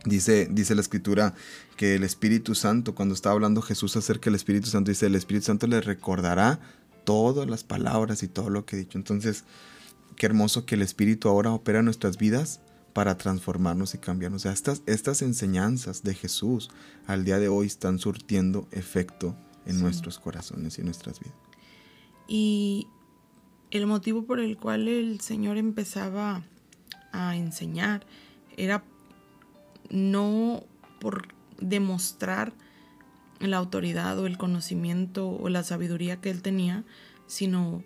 Dice, 0.04 0.48
dice 0.50 0.74
la 0.74 0.80
escritura 0.80 1.34
que 1.76 1.94
el 1.94 2.02
Espíritu 2.02 2.56
Santo, 2.56 2.96
cuando 2.96 3.14
estaba 3.14 3.34
hablando 3.34 3.62
Jesús 3.62 3.96
acerca 3.96 4.24
del 4.24 4.34
Espíritu 4.34 4.68
Santo, 4.68 4.90
dice, 4.90 5.06
el 5.06 5.14
Espíritu 5.14 5.46
Santo 5.46 5.68
le 5.68 5.80
recordará 5.80 6.58
todas 7.08 7.48
las 7.48 7.64
palabras 7.64 8.22
y 8.22 8.28
todo 8.28 8.50
lo 8.50 8.66
que 8.66 8.76
he 8.76 8.78
dicho. 8.80 8.98
Entonces, 8.98 9.44
qué 10.16 10.26
hermoso 10.26 10.66
que 10.66 10.74
el 10.74 10.82
Espíritu 10.82 11.30
ahora 11.30 11.52
opera 11.52 11.78
en 11.78 11.86
nuestras 11.86 12.18
vidas 12.18 12.60
para 12.92 13.16
transformarnos 13.16 13.94
y 13.94 13.98
cambiarnos. 13.98 14.42
O 14.42 14.44
sea, 14.44 14.52
estas, 14.52 14.82
estas 14.84 15.22
enseñanzas 15.22 16.02
de 16.02 16.12
Jesús 16.12 16.68
al 17.06 17.24
día 17.24 17.38
de 17.38 17.48
hoy 17.48 17.66
están 17.66 17.98
surtiendo 17.98 18.68
efecto 18.72 19.34
en 19.64 19.80
nuestros 19.80 20.18
corazones 20.18 20.76
y 20.76 20.82
en 20.82 20.84
nuestras 20.84 21.18
vidas. 21.18 21.34
Y 22.28 22.88
el 23.70 23.86
motivo 23.86 24.24
por 24.24 24.38
el 24.38 24.58
cual 24.58 24.86
el 24.86 25.22
Señor 25.22 25.56
empezaba 25.56 26.42
a 27.12 27.36
enseñar 27.36 28.04
era 28.58 28.84
no 29.88 30.62
por 31.00 31.28
demostrar 31.58 32.52
la 33.40 33.56
autoridad 33.56 34.18
o 34.18 34.26
el 34.26 34.38
conocimiento 34.38 35.28
o 35.28 35.48
la 35.48 35.62
sabiduría 35.62 36.20
que 36.20 36.30
él 36.30 36.42
tenía, 36.42 36.84
sino 37.26 37.82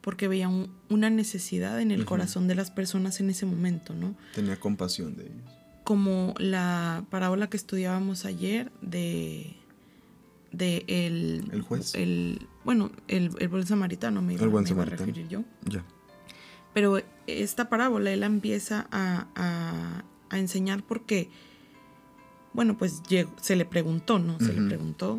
porque 0.00 0.28
veía 0.28 0.50
una 0.90 1.08
necesidad 1.08 1.80
en 1.80 1.90
el 1.90 2.04
corazón 2.04 2.46
de 2.46 2.54
las 2.54 2.70
personas 2.70 3.20
en 3.20 3.30
ese 3.30 3.46
momento, 3.46 3.94
¿no? 3.94 4.14
Tenía 4.34 4.60
compasión 4.60 5.16
de 5.16 5.24
ellos. 5.24 5.50
Como 5.82 6.34
la 6.38 7.06
parábola 7.08 7.48
que 7.48 7.56
estudiábamos 7.56 8.26
ayer 8.26 8.70
de, 8.82 9.56
de 10.52 10.84
el, 10.88 11.48
el 11.52 11.62
juez. 11.62 11.94
El, 11.94 12.46
bueno, 12.64 12.90
el, 13.08 13.30
el 13.38 13.48
buen 13.48 13.66
samaritano, 13.66 14.20
me, 14.20 14.34
iba, 14.34 14.44
a 14.44 14.84
referir 14.84 15.26
yo. 15.28 15.42
Ya. 15.64 15.84
Pero 16.74 17.00
esta 17.26 17.70
parábola 17.70 18.12
él 18.12 18.24
empieza 18.24 18.86
a, 18.90 19.28
a, 19.34 20.04
a 20.28 20.38
enseñar 20.38 20.82
porque 20.82 21.30
bueno, 22.54 22.78
pues 22.78 23.02
se 23.40 23.56
le 23.56 23.64
preguntó, 23.64 24.18
¿no? 24.18 24.38
Se 24.38 24.52
le 24.52 24.66
preguntó, 24.66 25.18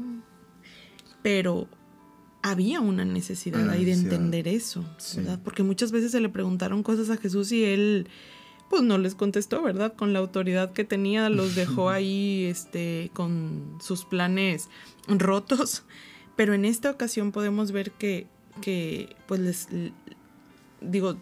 pero 1.22 1.68
había 2.42 2.80
una 2.80 3.04
necesidad 3.04 3.70
ahí 3.70 3.84
de 3.84 3.92
entender 3.92 4.48
eso, 4.48 4.86
¿verdad? 5.18 5.40
Porque 5.44 5.62
muchas 5.62 5.92
veces 5.92 6.12
se 6.12 6.22
le 6.22 6.30
preguntaron 6.30 6.82
cosas 6.82 7.10
a 7.10 7.18
Jesús 7.18 7.52
y 7.52 7.66
él, 7.66 8.08
pues 8.70 8.84
no 8.84 8.98
les 8.98 9.16
contestó, 9.16 9.62
¿verdad? 9.62 9.94
Con 9.96 10.14
la 10.14 10.20
autoridad 10.20 10.72
que 10.72 10.86
tenía, 10.86 11.30
los 11.30 11.56
dejó 11.56 11.90
ahí, 11.90 12.46
este, 12.46 13.12
con 13.14 13.78
sus 13.82 14.06
planes 14.06 14.70
rotos. 15.08 15.84
Pero 16.38 16.54
en 16.54 16.64
esta 16.64 16.90
ocasión 16.90 17.34
podemos 17.34 17.74
ver 17.74 17.92
que, 17.92 18.28
que 18.62 19.16
pues 19.28 19.42
les, 19.42 19.68
digo, 20.80 21.18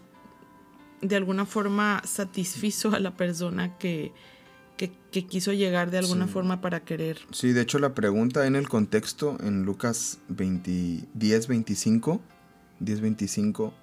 de 1.02 1.16
alguna 1.16 1.46
forma 1.46 2.02
satisfizo 2.06 2.94
a 2.94 3.00
la 3.00 3.16
persona 3.16 3.78
que, 3.78 4.12
que, 4.78 4.92
quiso 5.28 5.54
llegar 5.54 5.92
de 5.92 6.00
alguna 6.00 6.28
forma 6.28 6.62
para 6.62 6.84
querer. 6.84 7.20
Sí, 7.32 7.54
de 7.54 7.62
hecho 7.62 7.80
la 7.80 7.94
pregunta 7.94 8.48
en 8.48 8.56
el 8.56 8.68
contexto, 8.68 9.38
en 9.42 9.64
Lucas 9.64 10.20
20, 10.30 11.08
10, 11.14 11.48
25, 11.48 12.22
10, 12.80 13.02
25, 13.02 13.74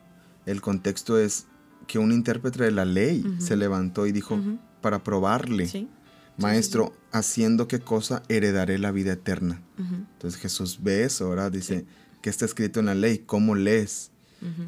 el 0.46 0.60
contexto 0.60 1.18
es 1.18 1.46
que 1.86 1.98
un 1.98 2.12
intérprete 2.12 2.64
de 2.64 2.70
la 2.70 2.84
ley 2.84 3.24
se 3.38 3.56
levantó 3.56 4.06
y 4.06 4.12
dijo, 4.12 4.38
para 4.80 5.02
probarle, 5.02 5.88
maestro, 6.36 6.92
haciendo 7.12 7.68
qué 7.68 7.80
cosa 7.80 8.22
heredaré 8.28 8.78
la 8.78 8.92
vida 8.92 9.12
eterna. 9.12 9.62
Entonces 9.78 10.40
Jesús 10.40 10.80
ve 10.82 11.04
eso, 11.04 11.26
ahora 11.26 11.50
dice, 11.50 11.86
¿qué 12.22 12.30
está 12.30 12.44
escrito 12.44 12.80
en 12.80 12.86
la 12.86 12.94
ley? 12.94 13.18
¿Cómo 13.18 13.54
lees? 13.54 14.12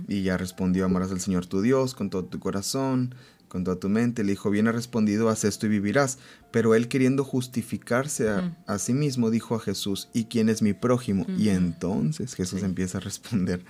Y 0.07 0.23
ya 0.23 0.37
respondió, 0.37 0.85
amarás 0.85 1.11
al 1.13 1.21
Señor 1.21 1.47
tu 1.47 1.63
Dios 1.63 1.95
con 1.95 2.11
todo 2.11 2.25
tu 2.25 2.39
corazón, 2.39 3.15
con 3.53 3.65
toda 3.65 3.79
tu 3.79 3.91
mente. 3.91 4.25
Le 4.25 4.31
dijo, 4.31 4.49
bien 4.49 4.67
ha 4.67 4.73
respondido, 4.73 5.29
haz 5.29 5.45
esto 5.45 5.67
y 5.67 5.69
vivirás. 5.69 6.19
Pero 6.51 6.75
él 6.75 6.89
queriendo 6.89 7.23
justificarse 7.23 8.31
a, 8.31 8.79
sí 8.79 8.95
mismo, 8.95 9.31
dijo 9.31 9.55
a 9.55 9.61
Jesús, 9.61 10.09
¿y 10.15 10.25
quién 10.25 10.49
es 10.49 10.63
mi 10.63 10.73
prójimo? 10.73 11.27
Y 11.37 11.51
entonces 11.51 12.35
Jesús 12.35 12.63
empieza 12.63 12.97
a 12.97 13.03
responder 13.03 13.63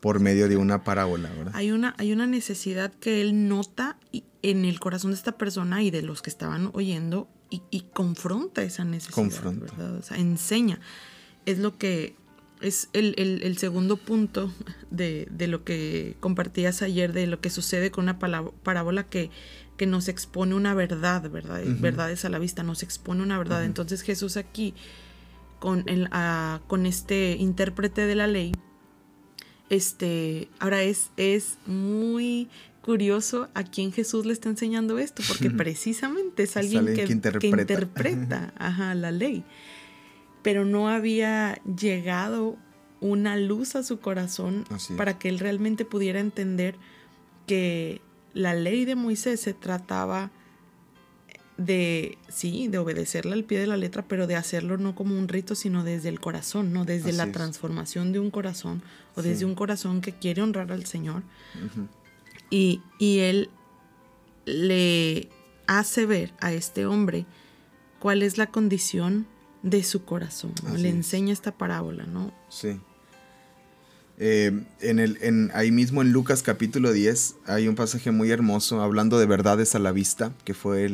por 0.00 0.20
medio 0.20 0.46
de 0.46 0.58
una 0.58 0.84
parábola, 0.84 1.30
¿verdad? 1.30 1.52
Hay 1.54 1.70
una, 1.72 1.94
hay 1.96 2.12
una 2.12 2.26
necesidad 2.26 2.92
que 2.92 3.22
él 3.22 3.48
nota 3.48 3.96
en 4.42 4.66
el 4.66 4.78
corazón 4.78 5.12
de 5.12 5.16
esta 5.16 5.32
persona 5.32 5.82
y 5.82 5.90
de 5.90 6.02
los 6.02 6.20
que 6.20 6.28
estaban 6.28 6.68
oyendo 6.74 7.26
y, 7.48 7.86
confronta 7.94 8.62
esa 8.62 8.84
necesidad, 8.84 9.14
confronta. 9.14 9.74
¿verdad? 9.74 9.96
O 9.96 10.02
sea, 10.02 10.18
enseña. 10.18 10.80
Es 11.46 11.58
lo 11.58 11.78
que 11.78 12.14
es 12.60 12.88
el, 12.92 13.56
segundo 13.58 13.96
punto 13.96 14.52
de, 14.90 15.28
lo 15.48 15.64
que 15.64 16.16
compartías 16.20 16.82
ayer, 16.82 17.12
de 17.12 17.26
lo 17.26 17.40
que 17.40 17.50
sucede 17.50 17.90
con 17.90 18.04
una 18.04 18.18
parábola 18.18 19.04
que, 19.04 19.30
que 19.76 19.86
nos 19.86 20.08
expone 20.08 20.54
una 20.54 20.74
verdad, 20.74 21.30
¿verdad? 21.30 21.62
Verdades 21.64 22.24
a 22.24 22.28
la 22.28 22.38
vista, 22.38 22.62
nos 22.62 22.82
expone 22.82 23.22
una 23.22 23.38
verdad. 23.38 23.64
Entonces 23.64 24.02
Jesús 24.02 24.36
aquí, 24.36 24.74
con, 25.58 25.88
el, 25.88 26.08
con 26.66 26.86
este 26.86 27.36
intérprete 27.38 28.06
de 28.06 28.14
la 28.14 28.26
ley, 28.26 28.52
este, 29.68 30.48
ahora 30.58 30.82
es, 30.82 31.10
es 31.16 31.58
muy 31.66 32.48
curioso 32.82 33.48
a 33.54 33.62
quién 33.62 33.92
Jesús 33.92 34.26
le 34.26 34.32
está 34.32 34.48
enseñando 34.48 34.98
esto, 34.98 35.22
porque 35.28 35.50
precisamente 35.50 36.42
es 36.42 36.56
alguien, 36.56 36.86
que, 36.86 37.04
interpreta, 37.04 37.38
que 37.38 37.46
interpreta. 37.46 38.52
la 38.94 39.10
ley 39.10 39.44
pero 40.42 40.64
no 40.64 40.88
había 40.88 41.60
llegado 41.64 42.56
una 43.00 43.36
luz 43.36 43.76
a 43.76 43.82
su 43.82 44.00
corazón 44.00 44.64
para 44.96 45.18
que 45.18 45.28
él 45.28 45.38
realmente 45.38 45.84
pudiera 45.84 46.20
entender 46.20 46.76
que 47.46 48.00
la 48.34 48.54
ley 48.54 48.84
de 48.84 48.94
Moisés 48.94 49.40
se 49.40 49.54
trataba 49.54 50.30
de, 51.56 52.16
sí, 52.28 52.68
de 52.68 52.78
obedecerla 52.78 53.34
al 53.34 53.44
pie 53.44 53.58
de 53.58 53.66
la 53.66 53.76
letra, 53.76 54.06
pero 54.06 54.26
de 54.26 54.36
hacerlo 54.36 54.78
no 54.78 54.94
como 54.94 55.18
un 55.18 55.28
rito, 55.28 55.54
sino 55.54 55.84
desde 55.84 56.08
el 56.08 56.20
corazón, 56.20 56.72
¿no? 56.72 56.84
Desde 56.84 57.12
la 57.12 57.30
transformación 57.32 58.12
de 58.12 58.18
un 58.18 58.30
corazón 58.30 58.82
o 59.14 59.22
desde 59.22 59.44
un 59.44 59.54
corazón 59.54 60.00
que 60.00 60.12
quiere 60.12 60.42
honrar 60.42 60.72
al 60.72 60.86
Señor. 60.86 61.22
y, 62.48 62.80
y 62.98 63.18
él 63.18 63.50
le 64.46 65.28
hace 65.66 66.06
ver 66.06 66.32
a 66.40 66.52
este 66.52 66.86
hombre 66.86 67.26
cuál 67.98 68.22
es 68.22 68.38
la 68.38 68.46
condición 68.46 69.26
de 69.62 69.82
su 69.82 70.04
corazón. 70.04 70.52
Le 70.76 70.88
enseña 70.88 71.32
esta 71.32 71.52
parábola, 71.52 72.04
¿no? 72.06 72.32
Sí. 72.48 72.80
Eh, 74.22 74.64
en 74.80 74.98
el, 74.98 75.18
en, 75.22 75.50
ahí 75.54 75.70
mismo 75.70 76.02
en 76.02 76.12
Lucas 76.12 76.42
capítulo 76.42 76.92
10 76.92 77.36
hay 77.46 77.68
un 77.68 77.74
pasaje 77.74 78.10
muy 78.10 78.30
hermoso 78.30 78.82
hablando 78.82 79.18
de 79.18 79.24
verdades 79.24 79.74
a 79.74 79.78
la 79.78 79.92
vista, 79.92 80.32
que 80.44 80.52
fue 80.52 80.88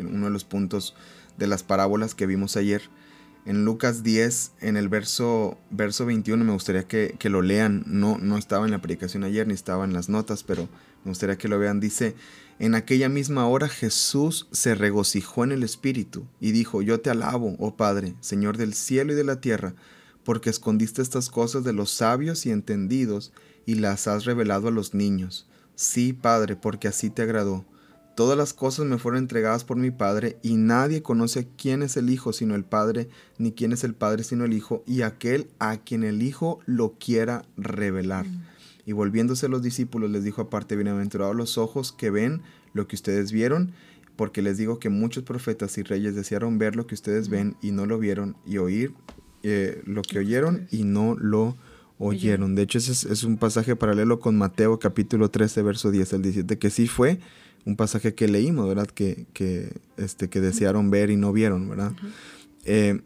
uno 0.00 0.26
de 0.26 0.30
los 0.32 0.42
puntos 0.42 0.96
de 1.36 1.46
las 1.46 1.62
parábolas 1.62 2.14
que 2.14 2.26
vimos 2.26 2.56
ayer. 2.56 2.82
En 3.46 3.64
Lucas 3.64 4.02
10, 4.02 4.52
en 4.60 4.76
el 4.76 4.88
verso, 4.88 5.56
verso 5.70 6.04
21, 6.04 6.44
me 6.44 6.52
gustaría 6.52 6.86
que, 6.86 7.14
que, 7.18 7.30
lo 7.30 7.42
lean. 7.42 7.84
No, 7.86 8.18
no 8.18 8.36
estaba 8.36 8.66
en 8.66 8.72
la 8.72 8.82
predicación 8.82 9.22
ayer 9.22 9.46
ni 9.46 9.54
estaba 9.54 9.84
en 9.84 9.92
las 9.92 10.08
notas, 10.08 10.42
pero 10.42 10.68
me 11.04 11.10
gustaría 11.10 11.38
que 11.38 11.48
lo 11.48 11.58
vean. 11.58 11.78
Dice, 11.78 12.16
en 12.58 12.74
aquella 12.74 13.08
misma 13.08 13.46
hora 13.46 13.68
Jesús 13.68 14.48
se 14.50 14.74
regocijó 14.74 15.44
en 15.44 15.52
el 15.52 15.62
Espíritu 15.62 16.26
y 16.40 16.50
dijo, 16.50 16.82
yo 16.82 17.00
te 17.00 17.10
alabo, 17.10 17.54
oh 17.58 17.76
Padre, 17.76 18.14
Señor 18.20 18.56
del 18.56 18.74
cielo 18.74 19.12
y 19.12 19.16
de 19.16 19.24
la 19.24 19.40
tierra, 19.40 19.74
porque 20.24 20.50
escondiste 20.50 21.00
estas 21.00 21.30
cosas 21.30 21.62
de 21.62 21.72
los 21.72 21.90
sabios 21.90 22.46
y 22.46 22.50
entendidos 22.50 23.32
y 23.64 23.76
las 23.76 24.08
has 24.08 24.24
revelado 24.24 24.68
a 24.68 24.72
los 24.72 24.92
niños. 24.92 25.46
Sí, 25.76 26.12
Padre, 26.14 26.56
porque 26.56 26.88
así 26.88 27.10
te 27.10 27.22
agradó. 27.22 27.64
Todas 28.16 28.38
las 28.38 28.54
cosas 28.54 28.86
me 28.86 28.96
fueron 28.96 29.18
entregadas 29.18 29.64
por 29.64 29.76
mi 29.76 29.90
Padre, 29.90 30.38
y 30.42 30.56
nadie 30.56 31.02
conoce 31.02 31.48
quién 31.58 31.82
es 31.82 31.98
el 31.98 32.08
Hijo 32.08 32.32
sino 32.32 32.54
el 32.54 32.64
Padre, 32.64 33.10
ni 33.36 33.52
quién 33.52 33.74
es 33.74 33.84
el 33.84 33.92
Padre 33.92 34.24
sino 34.24 34.46
el 34.46 34.54
Hijo, 34.54 34.82
y 34.86 35.02
aquel 35.02 35.48
a 35.58 35.76
quien 35.76 36.02
el 36.02 36.22
Hijo 36.22 36.60
lo 36.64 36.94
quiera 36.98 37.44
revelar. 37.58 38.24
Mm. 38.24 38.42
Y 38.86 38.92
volviéndose 38.92 39.50
los 39.50 39.60
discípulos 39.60 40.10
les 40.10 40.24
dijo 40.24 40.40
aparte, 40.40 40.76
bienaventurados 40.76 41.36
los 41.36 41.58
ojos 41.58 41.92
que 41.92 42.08
ven 42.08 42.40
lo 42.72 42.88
que 42.88 42.96
ustedes 42.96 43.32
vieron, 43.32 43.72
porque 44.16 44.40
les 44.40 44.56
digo 44.56 44.78
que 44.78 44.88
muchos 44.88 45.22
profetas 45.22 45.76
y 45.76 45.82
reyes 45.82 46.14
desearon 46.14 46.56
ver 46.56 46.74
lo 46.74 46.86
que 46.86 46.94
ustedes 46.94 47.28
mm. 47.28 47.32
ven 47.32 47.56
y 47.60 47.72
no 47.72 47.84
lo 47.84 47.98
vieron, 47.98 48.34
y 48.46 48.56
oír 48.56 48.94
eh, 49.42 49.82
lo 49.84 50.00
que 50.00 50.20
oyeron 50.20 50.68
y 50.70 50.84
no 50.84 51.16
lo 51.16 51.54
oyeron. 51.98 52.54
De 52.54 52.62
hecho, 52.62 52.78
ese 52.78 52.92
es, 52.92 53.04
es, 53.04 53.24
un 53.24 53.36
pasaje 53.36 53.76
paralelo 53.76 54.20
con 54.20 54.38
Mateo 54.38 54.78
capítulo 54.78 55.30
13, 55.30 55.60
verso 55.60 55.90
10 55.90 56.14
al 56.14 56.22
17, 56.22 56.58
que 56.58 56.70
sí 56.70 56.88
fue 56.88 57.20
un 57.66 57.74
pasaje 57.74 58.14
que 58.14 58.28
leímos, 58.28 58.66
¿verdad? 58.68 58.86
Que, 58.86 59.26
que, 59.34 59.76
este, 59.96 60.30
que 60.30 60.40
desearon 60.40 60.88
ver 60.88 61.10
y 61.10 61.16
no 61.16 61.32
vieron, 61.32 61.68
¿verdad? 61.68 61.92
Eh, 62.64 63.02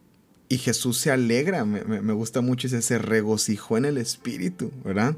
y 0.51 0.59
Jesús 0.59 0.99
se 0.99 1.11
alegra, 1.11 1.65
me, 1.65 1.83
me, 1.83 2.13
gusta 2.13 2.43
mucho 2.43 2.67
ese, 2.67 2.83
se 2.83 2.99
regocijó 2.99 3.79
en 3.79 3.87
el 3.87 3.97
Espíritu, 3.97 4.71
¿verdad? 4.85 5.17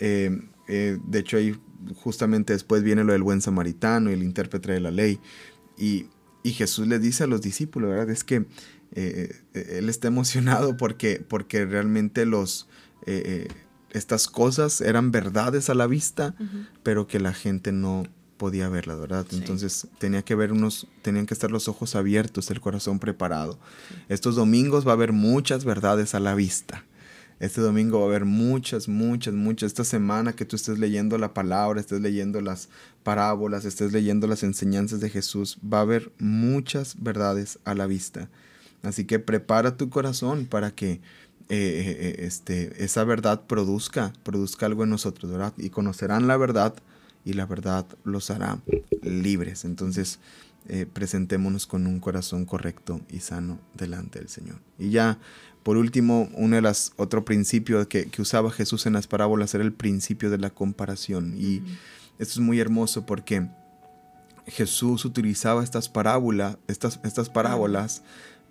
Eh, 0.00 0.42
eh, 0.66 0.98
de 1.06 1.18
hecho, 1.20 1.36
ahí 1.36 1.56
justamente 1.94 2.52
después 2.52 2.82
viene 2.82 3.04
lo 3.04 3.12
del 3.12 3.22
buen 3.22 3.40
samaritano 3.40 4.10
y 4.10 4.14
el 4.14 4.22
intérprete 4.24 4.72
de 4.72 4.80
la 4.80 4.90
ley. 4.90 5.20
Y, 5.78 6.06
y 6.42 6.50
Jesús 6.50 6.88
le 6.88 6.98
dice 6.98 7.24
a 7.24 7.28
los 7.28 7.40
discípulos, 7.40 7.90
¿verdad? 7.90 8.10
Es 8.10 8.24
que 8.24 8.46
él 8.94 9.88
está 9.88 10.08
emocionado 10.08 10.76
porque, 10.76 11.24
porque 11.26 11.64
realmente 11.64 12.26
los, 12.26 12.68
estas 13.90 14.28
cosas 14.28 14.80
eran 14.80 15.12
verdades 15.12 15.70
a 15.70 15.74
la 15.74 15.86
vista, 15.86 16.34
pero 16.82 17.06
que 17.06 17.18
la 17.18 17.32
gente 17.32 17.72
no, 17.72 18.04
podía 18.42 18.68
verla, 18.68 18.96
¿verdad? 18.96 19.24
Entonces 19.30 19.86
tenía 19.98 20.22
que 20.22 20.34
ver 20.34 20.50
unos, 20.50 20.88
tenían 21.02 21.26
que 21.26 21.34
estar 21.34 21.52
los 21.52 21.68
ojos 21.68 21.94
abiertos, 21.94 22.50
el 22.50 22.60
corazón 22.60 22.98
preparado. 22.98 23.56
Estos 24.08 24.34
domingos 24.34 24.84
va 24.84 24.90
a 24.90 24.94
haber 24.94 25.12
muchas 25.12 25.64
verdades 25.64 26.16
a 26.16 26.18
la 26.18 26.34
vista. 26.34 26.84
Este 27.38 27.60
domingo 27.60 28.00
va 28.00 28.06
a 28.06 28.08
haber 28.08 28.24
muchas, 28.24 28.88
muchas, 28.88 29.32
muchas. 29.32 29.68
Esta 29.68 29.84
semana 29.84 30.32
que 30.32 30.44
tú 30.44 30.56
estés 30.56 30.80
leyendo 30.80 31.18
la 31.18 31.32
palabra, 31.32 31.78
estés 31.78 32.00
leyendo 32.00 32.40
las 32.40 32.68
parábolas, 33.04 33.64
estés 33.64 33.92
leyendo 33.92 34.26
las 34.26 34.42
enseñanzas 34.42 34.98
de 34.98 35.08
Jesús, 35.08 35.58
va 35.62 35.78
a 35.78 35.82
haber 35.82 36.10
muchas 36.18 36.96
verdades 36.98 37.60
a 37.64 37.76
la 37.76 37.86
vista. 37.86 38.28
Así 38.82 39.04
que 39.04 39.20
prepara 39.20 39.76
tu 39.76 39.88
corazón 39.88 40.46
para 40.46 40.72
que 40.72 40.94
eh, 40.94 41.00
eh, 41.48 41.96
eh, 42.00 42.14
este, 42.26 42.82
esa 42.82 43.04
verdad 43.04 43.42
produzca, 43.46 44.12
produzca 44.24 44.66
algo 44.66 44.82
en 44.82 44.90
nosotros, 44.90 45.30
¿verdad? 45.30 45.52
Y 45.58 45.70
conocerán 45.70 46.26
la 46.26 46.36
verdad 46.36 46.74
y 47.24 47.34
la 47.34 47.46
verdad 47.46 47.86
los 48.04 48.30
hará 48.30 48.58
libres. 49.02 49.64
Entonces, 49.64 50.18
eh, 50.68 50.86
presentémonos 50.90 51.66
con 51.66 51.88
un 51.88 51.98
corazón 51.98 52.44
correcto 52.44 53.00
y 53.10 53.18
sano 53.18 53.58
delante 53.74 54.20
del 54.20 54.28
Señor. 54.28 54.60
Y 54.78 54.90
ya, 54.90 55.18
por 55.62 55.76
último, 55.76 56.28
uno 56.34 56.56
de 56.56 56.62
los 56.62 56.92
otro 56.96 57.24
principio 57.24 57.88
que, 57.88 58.08
usaba 58.18 58.50
Jesús 58.50 58.86
en 58.86 58.92
las 58.92 59.08
parábolas 59.08 59.54
era 59.54 59.64
el 59.64 59.72
principio 59.72 60.30
de 60.30 60.38
la 60.38 60.50
comparación. 60.50 61.34
Y 61.36 61.62
esto 62.18 62.34
es 62.34 62.38
muy 62.38 62.60
hermoso 62.60 63.06
porque 63.06 63.48
Jesús 64.46 65.04
utilizaba 65.04 65.64
estas 65.64 65.88
parábolas, 65.88 66.58
estas, 66.68 67.00
estas 67.02 67.28
parábolas 67.28 68.02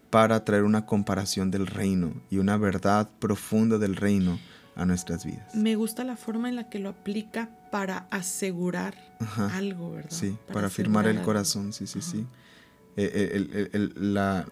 para 0.09 0.43
traer 0.43 0.63
una 0.63 0.85
comparación 0.85 1.49
del 1.49 1.65
reino 1.65 2.13
y 2.29 2.39
una 2.39 2.57
verdad 2.57 3.09
profunda 3.19 3.77
del 3.77 3.95
reino 3.95 4.37
a 4.75 4.85
nuestras 4.85 5.25
vidas. 5.25 5.53
Me 5.55 5.75
gusta 5.75 6.03
la 6.03 6.15
forma 6.15 6.49
en 6.49 6.55
la 6.55 6.69
que 6.69 6.79
lo 6.79 6.89
aplica 6.89 7.49
para 7.71 8.07
asegurar 8.11 8.95
algo, 9.53 9.91
¿verdad? 9.91 10.11
Sí, 10.11 10.37
para, 10.51 10.67
afirmar 10.67 11.07
el 11.07 11.21
corazón, 11.21 11.73
sí, 11.73 11.87
sí, 11.87 12.01
sí. 12.01 12.25
Eh, 12.97 13.69
eh, 13.73 13.89
la, 13.95 14.45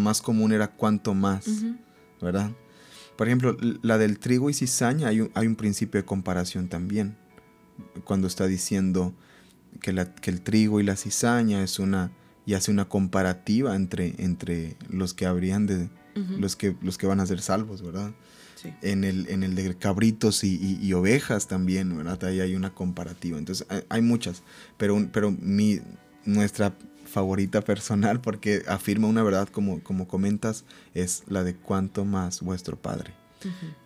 más 0.00 0.22
común 0.22 0.52
era 0.52 0.68
cuanto 0.68 1.14
más, 1.14 1.46
¿verdad? 2.20 2.50
Por 3.16 3.26
ejemplo, 3.26 3.56
la 3.82 3.98
del 3.98 4.18
trigo 4.18 4.48
y 4.48 4.54
cizaña, 4.54 5.08
hay 5.08 5.20
un, 5.20 5.30
hay 5.34 5.46
un 5.46 5.56
principio 5.56 6.00
de 6.00 6.06
comparación 6.06 6.68
también. 6.68 7.16
Cuando 8.04 8.26
está 8.26 8.46
diciendo 8.46 9.14
que, 9.80 9.92
la, 9.92 10.14
que 10.14 10.30
el 10.30 10.40
trigo 10.40 10.80
y 10.80 10.84
la 10.84 10.96
cizaña 10.96 11.62
es 11.62 11.78
una 11.78 12.12
y 12.46 12.54
hace 12.54 12.70
una 12.70 12.88
comparativa 12.88 13.76
entre, 13.76 14.14
entre 14.18 14.76
los 14.88 15.14
que 15.14 15.26
habrían 15.26 15.66
de 15.66 15.90
los 16.14 16.56
que 16.56 16.76
los 16.82 16.98
que 16.98 17.06
van 17.06 17.20
a 17.20 17.26
ser 17.26 17.40
salvos, 17.40 17.82
¿verdad? 17.82 18.12
En, 18.82 19.04
el, 19.04 19.28
en 19.28 19.42
el 19.42 19.54
de 19.54 19.74
cabritos 19.76 20.44
y, 20.44 20.92
ovejas 20.92 21.46
también, 21.48 21.96
¿verdad? 21.96 22.24
Ahí 22.24 22.40
hay 22.40 22.54
una 22.54 22.74
comparativa. 22.74 23.38
Entonces, 23.38 23.66
hay, 23.88 24.02
muchas, 24.02 24.42
pero, 24.76 25.08
pero 25.12 25.30
mi, 25.30 25.80
nuestra 26.24 26.74
favorita 27.06 27.60
personal, 27.60 28.20
porque 28.20 28.62
afirma 28.68 29.08
una 29.08 29.22
verdad, 29.22 29.48
como, 29.48 29.82
como 29.82 30.06
comentas, 30.08 30.64
es 30.94 31.24
la 31.28 31.42
de 31.42 31.54
cuánto 31.54 32.04
más 32.04 32.40
vuestro 32.40 32.76
Padre. 32.76 33.14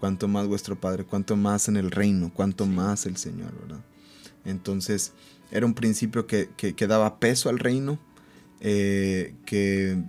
Cuánto 0.00 0.26
más 0.26 0.48
vuestro 0.48 0.80
Padre, 0.80 1.04
cuánto 1.04 1.36
más 1.36 1.68
en 1.68 1.76
el 1.76 1.92
reino, 1.92 2.32
cuánto 2.34 2.66
más 2.66 3.06
el 3.06 3.16
Señor, 3.16 3.52
¿verdad? 3.60 3.84
Entonces, 4.44 5.12
era 5.50 5.64
un 5.64 5.74
principio 5.74 6.26
que, 6.26 6.50
que, 6.56 6.86
daba 6.86 7.20
peso 7.20 7.48
al 7.48 7.58
reino, 7.58 7.98
eh, 8.60 9.34
que, 9.46 10.02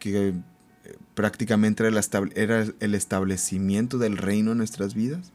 que 0.00 0.34
prácticamente 1.14 1.82
era 1.86 2.66
el, 2.80 2.94
establecimiento 2.94 3.98
del 3.98 4.16
reino 4.16 4.52
en 4.52 4.58
nuestras 4.58 4.94
vidas 4.94 5.32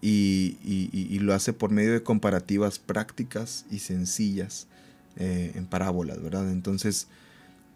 y, 0.00 1.18
lo 1.20 1.34
hace 1.34 1.52
por 1.52 1.70
medio 1.70 1.92
de 1.92 2.02
comparativas 2.02 2.78
prácticas 2.78 3.64
y 3.70 3.78
sencillas 3.78 4.66
eh, 5.16 5.52
en 5.54 5.66
parábolas, 5.66 6.20
¿verdad? 6.22 6.50
Entonces 6.50 7.08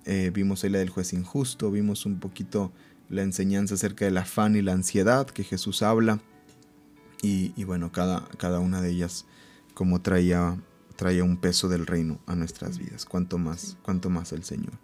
eh, 0.05 0.31
vimos 0.33 0.65
ahí 0.65 0.71
la 0.71 0.79
del 0.79 0.91
juez 0.91 1.13
injusto, 1.13 1.71
vimos 1.71 2.07
un 2.07 2.19
poquito 2.19 2.73
la 3.09 3.23
enseñanza 3.23 3.75
acerca 3.75 4.05
del 4.05 4.19
afán 4.19 4.57
y 4.57 4.63
la 4.63 4.73
ansiedad 4.73 5.27
que 5.27 5.45
Jesús 5.45 5.83
habla 5.83 6.21
y, 7.23 7.65
bueno, 7.65 7.91
cada, 7.91 8.29
cada 8.39 8.61
una 8.61 8.81
de 8.81 8.91
ellas 8.91 9.27
como 9.75 10.01
traía, 10.01 10.57
traía 10.95 11.25
un 11.25 11.39
peso 11.39 11.69
del 11.69 11.87
reino 11.87 12.21
a 12.27 12.37
nuestras 12.37 12.79
vidas, 12.79 13.05
cuanto 13.05 13.37
más, 13.37 13.77
cuanto 13.83 14.11
más 14.11 14.33
el 14.33 14.45
Señor. 14.45 14.79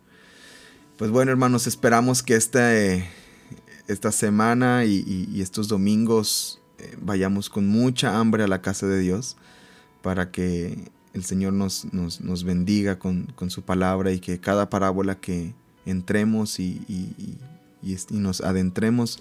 Pues 1.03 1.11
bueno, 1.11 1.33
hermanos, 1.33 1.67
esperamos 1.67 2.23
que 2.23 2.37
esta, 2.37 4.13
semana 4.13 4.85
y, 4.85 5.41
estos 5.43 5.67
domingos 5.67 6.61
eh, 6.79 6.97
vayamos 7.03 7.51
con 7.51 7.67
mucha 7.67 8.21
hambre 8.21 8.45
a 8.45 8.47
la 8.47 8.63
casa 8.63 8.87
de 8.87 9.01
Dios 9.01 9.37
para 10.01 10.31
que 10.31 10.93
el 11.13 11.25
Señor 11.25 11.55
nos, 11.55 11.93
nos, 11.93 12.45
bendiga 12.45 13.01
con, 13.01 13.35
su 13.49 13.63
palabra 13.63 14.13
y 14.13 14.21
que 14.21 14.39
cada 14.39 14.71
parábola 14.71 15.19
que 15.19 15.57
entremos 15.87 16.61
y, 16.61 16.85
y, 16.87 17.37
nos 18.13 18.41
adentremos 18.41 19.19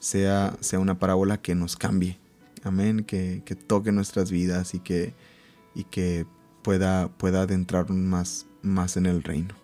sea, 0.00 0.54
sea 0.60 0.80
una 0.80 0.98
parábola 0.98 1.40
que 1.40 1.54
nos 1.54 1.76
cambie. 1.76 2.18
Amén, 2.62 3.04
que, 3.04 3.42
toque 3.66 3.90
nuestras 3.90 4.30
vidas 4.30 4.74
y 4.74 4.80
que, 4.80 5.14
que 5.90 6.26
pueda, 6.60 7.08
pueda 7.08 7.40
adentrarnos 7.40 7.96
más, 7.96 8.44
más 8.60 8.98
en 8.98 9.06
el 9.06 9.22
reino. 9.22 9.54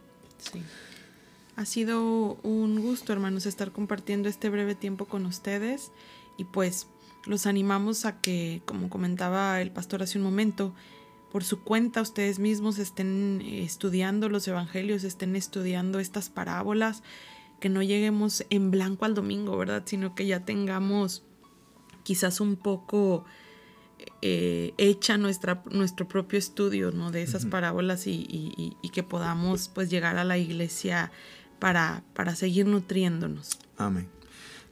Ha 1.59 1.65
sido 1.65 2.35
un 2.45 2.81
gusto, 2.81 3.13
hermanos, 3.13 3.45
estar 3.45 3.73
compartiendo 3.73 4.29
este 4.29 4.49
breve 4.49 4.77
tiempo 4.77 5.07
con 5.07 5.27
ustedes 5.27 5.91
y 6.37 6.45
pues 6.45 6.87
los 7.27 7.47
animamos 7.47 8.05
a 8.05 8.21
que, 8.21 8.63
como 8.65 8.89
comentaba 8.89 9.61
el 9.61 9.73
pastor 9.73 10.05
hace 10.05 10.19
un 10.19 10.25
momento, 10.25 10.73
por 11.33 11.43
su 11.43 11.65
cuenta 11.65 12.01
ustedes 12.01 12.39
mismos 12.39 12.79
estén 12.79 13.43
estudiando 13.45 14.29
los 14.29 14.47
evangelios, 14.47 15.03
estén 15.03 15.35
estudiando 15.35 15.99
estas 15.99 16.31
parábolas, 16.31 17.03
que 17.59 17.69
no 17.69 17.83
lleguemos 17.83 18.45
en 18.51 18.71
blanco 18.71 19.05
al 19.05 19.15
domingo, 19.15 19.57
¿verdad? 19.57 19.83
Sino 19.85 20.15
que 20.15 20.27
ya 20.27 20.45
tengamos 20.45 21.25
quizás 22.05 22.41
un 22.41 22.55
poco 22.55 23.25
eh, 24.23 24.75
hecha 24.79 25.19
nuestra, 25.19 25.65
nuestro 25.73 26.07
propio 26.07 26.39
estudio, 26.39 26.93
¿no? 26.93 27.11
De 27.11 27.23
esas 27.23 27.47
parábolas 27.47 28.07
y, 28.07 28.77
y, 28.81 28.89
que 28.91 29.03
podamos 29.03 29.69
pues 29.75 29.91
llegar 29.91 30.19
a 30.19 30.25
la 30.25 30.39
iglesia 30.39 31.11
para, 31.59 32.03
para 32.15 32.35
seguir 32.35 32.67
nutriéndonos. 32.67 33.59
Amén. 33.77 34.09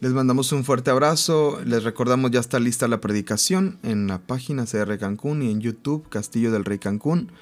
Les 0.00 0.12
mandamos 0.12 0.52
un 0.52 0.64
fuerte 0.64 0.90
abrazo. 0.90 1.60
Les 1.64 1.82
recordamos 1.82 2.30
ya 2.30 2.40
está 2.40 2.60
lista 2.60 2.86
la 2.86 3.00
predicación 3.00 3.78
en 3.82 4.06
la 4.06 4.18
página 4.18 4.66
CR 4.66 4.98
Cancún 4.98 5.42
y 5.42 5.50
en 5.50 5.60
YouTube 5.60 6.08
Castillo 6.08 6.52
del 6.52 6.64
Rey 6.64 6.78
Cancún 6.78 7.32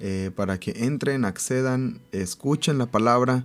eh, 0.00 0.30
para 0.34 0.58
que 0.58 0.86
entren, 0.86 1.24
accedan, 1.24 2.00
escuchen 2.12 2.78
la 2.78 2.86
palabra 2.86 3.44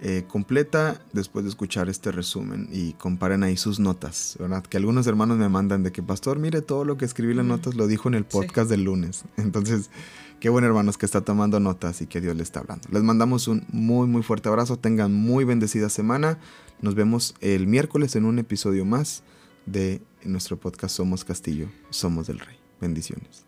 eh, 0.00 0.24
completa 0.28 1.00
después 1.12 1.44
de 1.44 1.48
escuchar 1.48 1.88
este 1.88 2.12
resumen 2.12 2.68
y 2.70 2.92
comparen 2.92 3.42
ahí 3.42 3.56
sus 3.56 3.80
notas, 3.80 4.36
¿verdad? 4.38 4.62
Que 4.62 4.76
algunos 4.76 5.08
hermanos 5.08 5.38
me 5.38 5.48
mandan 5.48 5.82
de 5.82 5.90
que, 5.90 6.04
pastor, 6.04 6.38
mire 6.38 6.62
todo 6.62 6.84
lo 6.84 6.96
que 6.96 7.04
escribí 7.04 7.34
las 7.34 7.44
notas, 7.44 7.74
lo 7.74 7.88
dijo 7.88 8.08
en 8.08 8.14
el 8.14 8.24
podcast 8.24 8.70
del 8.70 8.84
lunes. 8.84 9.24
Entonces, 9.36 9.90
qué 10.38 10.50
bueno 10.50 10.68
hermanos 10.68 10.98
que 10.98 11.06
está 11.06 11.22
tomando 11.22 11.58
notas 11.58 12.00
y 12.00 12.06
que 12.06 12.20
Dios 12.20 12.36
le 12.36 12.44
está 12.44 12.60
hablando. 12.60 12.88
Les 12.92 13.02
mandamos 13.02 13.48
un 13.48 13.66
muy, 13.72 14.06
muy 14.06 14.22
fuerte 14.22 14.48
abrazo, 14.48 14.78
tengan 14.78 15.12
muy 15.12 15.44
bendecida 15.44 15.88
semana. 15.88 16.38
Nos 16.80 16.94
vemos 16.94 17.34
el 17.40 17.66
miércoles 17.66 18.14
en 18.14 18.24
un 18.24 18.38
episodio 18.38 18.84
más 18.84 19.24
de 19.66 20.00
nuestro 20.22 20.58
podcast 20.58 20.94
Somos 20.94 21.24
Castillo, 21.24 21.68
Somos 21.90 22.28
del 22.28 22.38
Rey. 22.38 22.56
Bendiciones. 22.80 23.47